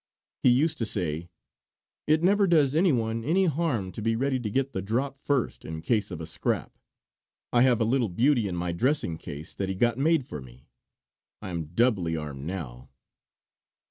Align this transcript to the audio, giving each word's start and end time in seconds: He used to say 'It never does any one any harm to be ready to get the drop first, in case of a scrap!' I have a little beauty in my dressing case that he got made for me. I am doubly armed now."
He 0.41 0.49
used 0.49 0.79
to 0.79 0.85
say 0.87 1.29
'It 2.07 2.23
never 2.23 2.47
does 2.47 2.73
any 2.73 2.91
one 2.91 3.23
any 3.23 3.45
harm 3.45 3.91
to 3.91 4.01
be 4.01 4.15
ready 4.15 4.39
to 4.39 4.49
get 4.49 4.71
the 4.73 4.81
drop 4.81 5.19
first, 5.23 5.63
in 5.63 5.83
case 5.83 6.09
of 6.09 6.19
a 6.19 6.25
scrap!' 6.25 6.75
I 7.53 7.61
have 7.61 7.79
a 7.79 7.83
little 7.85 8.09
beauty 8.09 8.47
in 8.47 8.55
my 8.55 8.71
dressing 8.71 9.19
case 9.19 9.53
that 9.53 9.69
he 9.69 9.75
got 9.75 9.99
made 9.99 10.25
for 10.25 10.41
me. 10.41 10.65
I 11.43 11.49
am 11.51 11.65
doubly 11.75 12.17
armed 12.17 12.45
now." 12.45 12.89